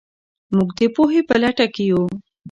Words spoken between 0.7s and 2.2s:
د پوهې په لټه کې یو.